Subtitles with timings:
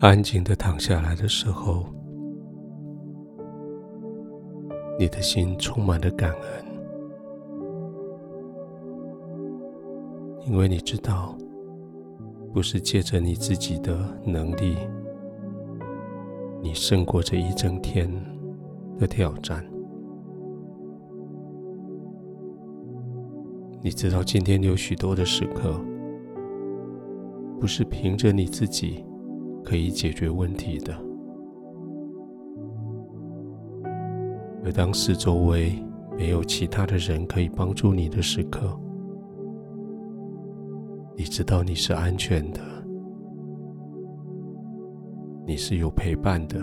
[0.00, 1.84] 安静的躺下来的时候，
[4.98, 6.64] 你的心充满了感恩，
[10.46, 11.36] 因为你知道，
[12.50, 14.74] 不是借着你自己的能力，
[16.62, 18.10] 你胜过这一整天
[18.98, 19.62] 的挑战。
[23.82, 25.78] 你知道，今天有许多的时刻，
[27.60, 29.04] 不是凭着你自己
[29.70, 30.92] 可以解决问题的。
[34.64, 35.80] 而当四周围
[36.18, 38.76] 没有其他的人可以帮助你的时刻，
[41.16, 42.60] 你知道你是安全的，
[45.46, 46.60] 你是有陪伴的，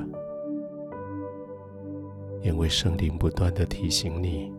[2.42, 4.52] 因为圣灵不断的提醒你。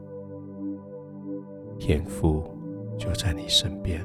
[1.78, 2.45] 天父
[2.97, 4.03] 就在你身边，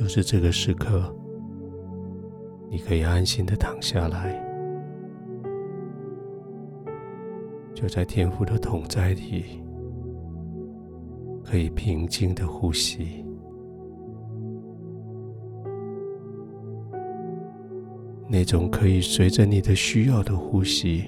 [0.00, 1.14] 就是这个时刻，
[2.70, 4.34] 你可以安心的躺下来，
[7.74, 9.62] 就在天父的同在里，
[11.44, 13.26] 可以平静的呼吸，
[18.26, 21.04] 那种可以随着你的需要的呼吸。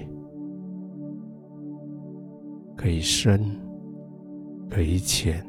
[2.77, 3.43] 可以深，
[4.69, 5.43] 可以浅，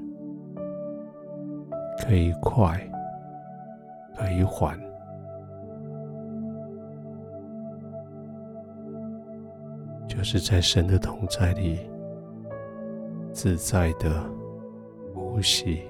[2.07, 2.81] 可以快，
[4.17, 4.79] 可以缓，
[10.07, 11.79] 就是在神的同在里，
[13.33, 14.25] 自在的
[15.13, 15.83] 呼吸。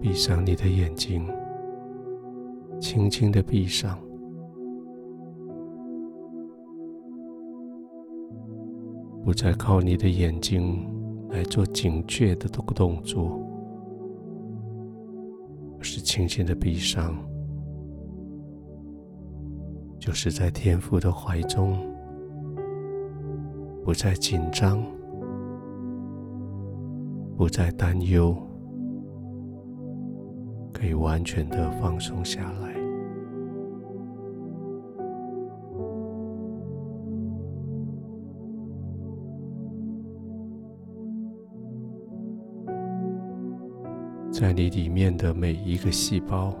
[0.00, 1.30] 闭上你的眼睛，
[2.80, 3.98] 轻轻的闭上。
[9.22, 10.88] 不再靠你的眼睛
[11.30, 13.40] 来做警觉的动作，
[15.80, 17.16] 是轻轻的闭上，
[19.98, 21.78] 就是在天父的怀中，
[23.84, 24.82] 不再紧张，
[27.36, 28.36] 不再担忧，
[30.72, 32.79] 可以完全的放松下来。
[44.40, 46.56] 在你里面的每一个细胞，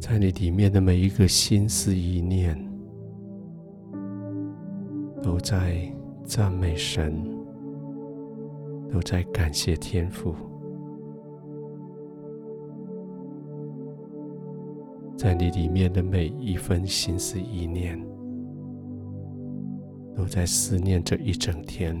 [0.00, 2.58] 在你里面的每一个心思意念，
[5.22, 5.88] 都在
[6.24, 7.24] 赞美神，
[8.90, 10.34] 都在感谢天父。
[15.16, 17.96] 在你里面的每一分心思意念，
[20.16, 21.96] 都在思念这一整天，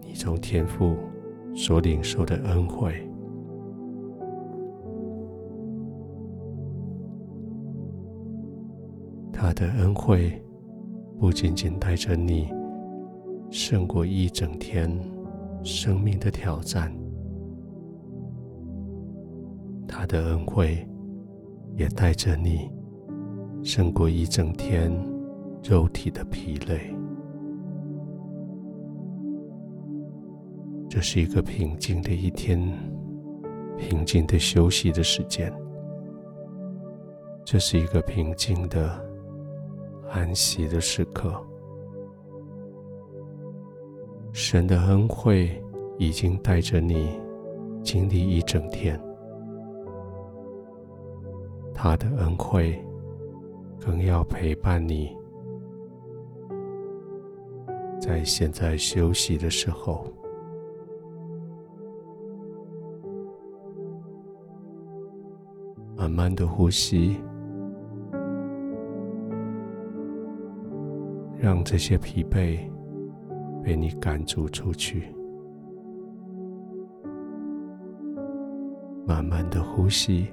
[0.00, 0.96] 你从天父。
[1.54, 2.94] 所领受的恩惠，
[9.32, 10.40] 他的恩惠
[11.18, 12.48] 不仅仅带着你
[13.50, 14.90] 胜过一整天
[15.62, 16.92] 生命的挑战，
[19.86, 20.86] 他的恩惠
[21.76, 22.70] 也带着你
[23.62, 24.92] 胜过一整天
[25.62, 26.97] 肉体的疲累。
[30.98, 32.60] 这是一个平静的一天，
[33.76, 35.48] 平静的休息的时间。
[37.44, 39.00] 这是一个平静的
[40.10, 41.40] 安息的时刻。
[44.32, 45.62] 神的恩惠
[45.98, 47.16] 已经带着你
[47.80, 49.00] 经历一整天，
[51.72, 52.76] 他的恩惠
[53.78, 55.16] 更要陪伴你，
[58.00, 60.04] 在现在休息的时候。
[66.08, 67.18] 慢慢的呼吸，
[71.36, 72.58] 让这些疲惫
[73.62, 75.14] 被你赶逐出去。
[79.06, 80.28] 慢慢的呼吸，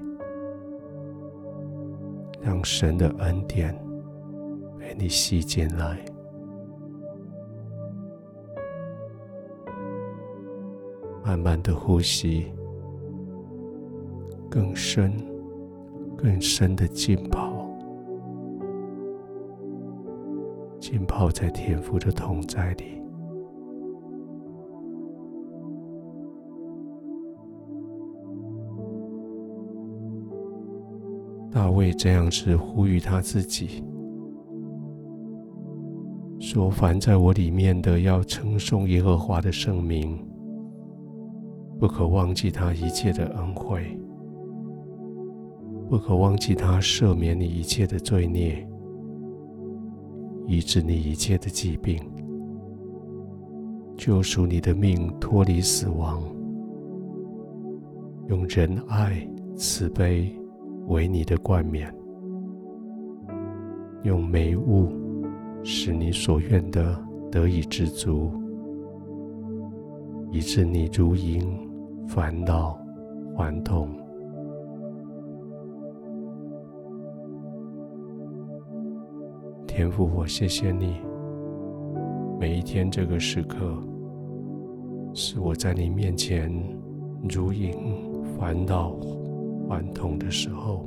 [2.41, 3.77] 让神的恩典
[4.79, 5.99] 被你吸进来。
[11.21, 12.53] 慢慢的呼吸，
[14.49, 15.34] 更深。
[16.25, 17.69] 更深的浸泡，
[20.79, 22.99] 浸泡在天父的同在里。
[31.51, 33.83] 大卫这样子呼吁他自己，
[36.39, 40.17] 说：“凡在我里面的，要称颂耶和华的圣名，
[41.79, 43.95] 不可忘记他一切的恩惠，
[45.89, 48.67] 不可忘记他赦免你一切的罪孽，
[50.47, 51.99] 医治你一切的疾病，
[53.97, 56.21] 救赎你的命脱离死亡，
[58.27, 60.33] 用仁爱慈悲
[60.87, 61.93] 为你的冠冕，
[64.03, 64.89] 用美物。”
[65.67, 66.95] 使你所愿的
[67.31, 68.31] 得以知足，
[70.29, 71.41] 以致你如鹰
[72.07, 72.77] 返老
[73.35, 73.89] 还童。
[79.75, 81.01] 天父，我谢谢你，
[82.39, 83.77] 每一天这个时刻，
[85.13, 86.49] 是我在你面前
[87.29, 88.95] 如影返老
[89.67, 90.85] 还童的时候，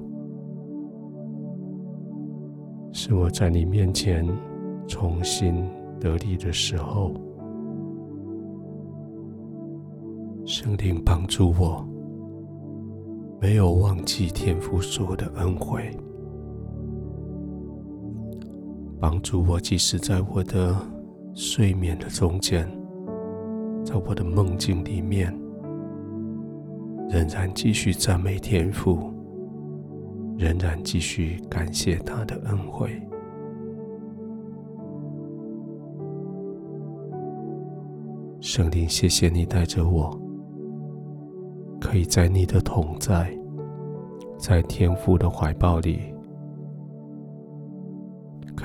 [2.90, 4.26] 是我在你面前。
[4.86, 5.68] 重新
[6.00, 7.12] 得力的时候，
[10.46, 11.86] 圣灵帮助我，
[13.38, 15.94] 没有忘记天父所的恩惠，
[19.00, 20.76] 帮助我，即使在我的
[21.34, 22.68] 睡眠的中间，
[23.84, 25.32] 在我的梦境里面，
[27.08, 29.12] 仍然继续赞美天父，
[30.36, 32.90] 仍然继续感谢他的恩惠。
[38.40, 40.10] 圣灵，谢谢你带着我，
[41.80, 43.30] 可以在你的同在，
[44.38, 46.00] 在天父的怀抱里，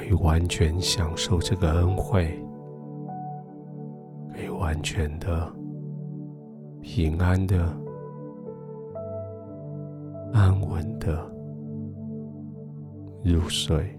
[0.03, 2.37] 可以完全享受这个恩惠，
[4.33, 5.49] 可以完全的、
[6.81, 7.63] 平安的、
[10.33, 11.25] 安稳的
[13.23, 13.97] 入睡。